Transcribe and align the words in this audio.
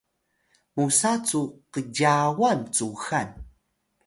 musa 0.75 1.11
cu 1.27 1.41
Qzyawan 1.73 2.59
cuxan 2.75 3.29